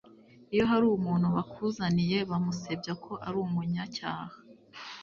[0.53, 4.35] iyo hari umuntu bakuzaniye bamusebya ko ari umunyacyaha